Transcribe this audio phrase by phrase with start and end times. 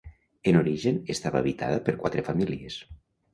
[0.51, 2.81] En origen estava habitada per quatre famílies.